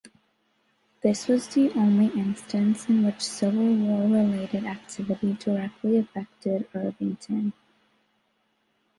This 1.03 1.27
was 1.27 1.49
the 1.49 1.71
only 1.73 2.07
instance 2.19 2.89
in 2.89 3.05
which 3.05 3.21
Civil 3.21 3.75
War-related 3.75 4.63
activity 4.65 5.33
directly 5.33 5.97
affected 5.97 6.67
Irvington. 6.73 7.53